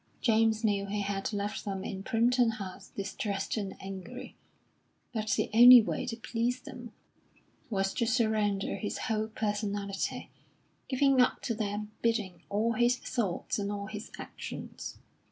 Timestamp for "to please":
6.07-6.59